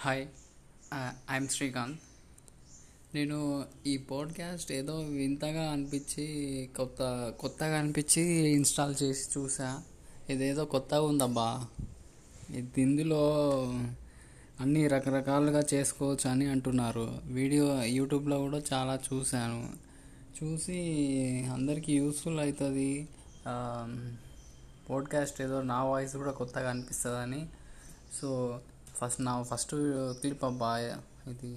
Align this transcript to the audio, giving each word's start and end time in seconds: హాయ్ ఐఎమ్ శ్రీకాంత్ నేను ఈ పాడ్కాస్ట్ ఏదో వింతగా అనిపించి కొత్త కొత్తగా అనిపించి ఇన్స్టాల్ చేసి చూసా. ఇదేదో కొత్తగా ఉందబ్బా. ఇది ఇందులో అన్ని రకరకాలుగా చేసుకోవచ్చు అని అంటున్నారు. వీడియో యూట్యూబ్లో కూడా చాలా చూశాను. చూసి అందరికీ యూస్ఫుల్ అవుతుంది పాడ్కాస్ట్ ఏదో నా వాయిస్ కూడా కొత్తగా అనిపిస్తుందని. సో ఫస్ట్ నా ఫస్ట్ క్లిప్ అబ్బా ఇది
హాయ్ 0.00 0.26
ఐఎమ్ 1.30 1.48
శ్రీకాంత్ 1.48 1.98
నేను 3.14 3.64
ఈ 3.86 3.96
పాడ్కాస్ట్ 3.96 4.72
ఏదో 4.72 4.98
వింతగా 4.98 5.70
అనిపించి 5.70 6.70
కొత్త 6.76 7.32
కొత్తగా 7.40 7.78
అనిపించి 7.78 8.22
ఇన్స్టాల్ 8.50 8.94
చేసి 9.02 9.40
చూసా. 9.40 9.82
ఇదేదో 10.30 10.64
కొత్తగా 10.64 11.02
ఉందబ్బా. 11.02 11.66
ఇది 12.50 12.82
ఇందులో 12.82 13.20
అన్ని 14.60 14.88
రకరకాలుగా 14.88 15.64
చేసుకోవచ్చు 15.74 16.30
అని 16.30 16.46
అంటున్నారు. 16.46 17.18
వీడియో 17.24 17.84
యూట్యూబ్లో 17.84 18.38
కూడా 18.38 18.62
చాలా 18.72 19.00
చూశాను. 19.12 19.72
చూసి 20.42 20.78
అందరికీ 21.52 21.92
యూస్ఫుల్ 21.92 22.40
అవుతుంది 22.40 23.08
పాడ్కాస్ట్ 24.90 25.42
ఏదో 25.42 25.62
నా 25.62 25.84
వాయిస్ 25.84 26.16
కూడా 26.16 26.30
కొత్తగా 26.30 26.70
అనిపిస్తుందని. 26.70 27.48
సో 28.20 28.60
ఫస్ట్ 28.99 29.21
నా 29.21 29.33
ఫస్ట్ 29.43 29.73
క్లిప్ 30.21 30.43
అబ్బా 30.45 30.71
ఇది 31.27 31.51